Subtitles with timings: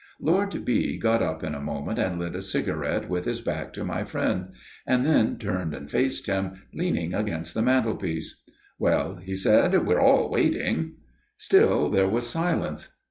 [0.19, 0.97] "Lord B.
[0.97, 4.47] got up in a moment and lit a cigarette with his back to my friend;
[4.87, 8.41] and then turned and faced him, leaning against the mantelpiece.
[8.79, 10.95] "'Well,' he said, 'we're all waiting.'
[11.37, 12.95] "Still there was silence.